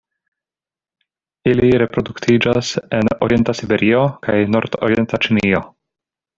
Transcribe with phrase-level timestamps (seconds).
[1.51, 5.67] Ili reproduktiĝas en orienta Siberio kaj nordorienta Ĉinio.